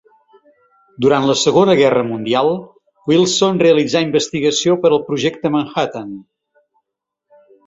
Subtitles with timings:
[1.05, 2.49] Durant la Segona Guerra Mundial,
[3.11, 6.11] Wilson realitzà investigació per al Projecte Manhattan.